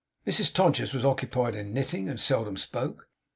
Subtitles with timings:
[0.25, 3.07] Mrs Todgers was occupied in knitting, and seldom spoke.